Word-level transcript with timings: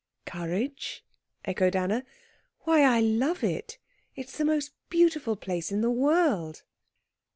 "Courage?" 0.25 1.05
echoed 1.45 1.75
Anna. 1.75 2.03
"Why, 2.61 2.81
I 2.81 3.01
love 3.01 3.43
it. 3.43 3.77
It's 4.15 4.35
the 4.35 4.43
most 4.45 4.71
beautiful 4.89 5.35
place 5.35 5.71
in 5.71 5.81
the 5.81 5.91
world." 5.91 6.63